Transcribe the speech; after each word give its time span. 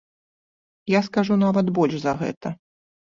Я 0.93 1.01
скажу 1.07 1.37
нават 1.43 1.69
больш 1.77 1.99
за 2.07 2.13
гэта. 2.23 2.53